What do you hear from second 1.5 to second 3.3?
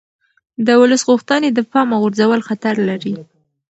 د پامه غورځول خطر لري